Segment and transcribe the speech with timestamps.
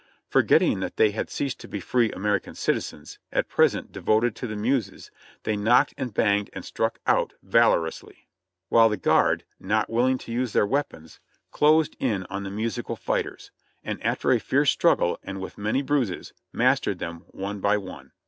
[0.27, 4.55] Forgetting that they had ceased to be free American citizens, at present devoted to the
[4.55, 5.11] muses,
[5.43, 8.27] they knocked and banged and struck out valorously,
[8.69, 11.19] while the guard, not willing to use their weapons,
[11.51, 13.51] closed in on the musical fighters,
[13.83, 18.11] and after a fierce struggle and with many bruises, mastered them one by one.